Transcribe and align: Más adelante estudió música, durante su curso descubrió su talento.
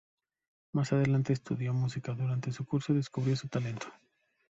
Más 0.73 0.91
adelante 0.93 1.31
estudió 1.31 1.75
música, 1.75 2.13
durante 2.13 2.51
su 2.51 2.65
curso 2.65 2.91
descubrió 2.91 3.35
su 3.35 3.49
talento. 3.49 3.85